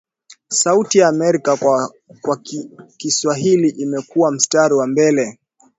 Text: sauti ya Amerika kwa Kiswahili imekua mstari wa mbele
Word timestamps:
sauti 0.49 0.97
ya 0.97 1.07
Amerika 1.07 1.57
kwa 2.21 2.37
Kiswahili 2.97 3.69
imekua 3.69 4.31
mstari 4.31 4.73
wa 4.73 4.87
mbele 4.87 5.39